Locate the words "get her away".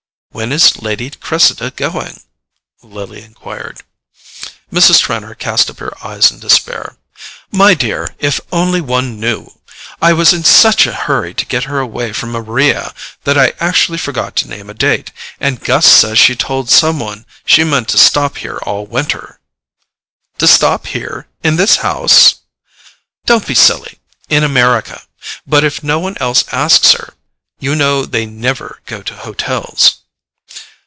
11.45-12.13